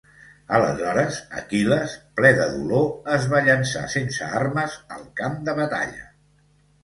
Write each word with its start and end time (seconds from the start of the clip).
Aleshores, 0.59 1.17
Aquil·les, 1.41 1.91
ple 2.19 2.31
de 2.39 2.47
dolor, 2.55 2.87
es 3.17 3.27
va 3.33 3.43
llençar 3.49 3.83
sense 3.97 4.29
armes 4.41 4.79
al 4.97 5.03
camp 5.21 5.37
de 5.51 5.55
batalla. 5.63 6.09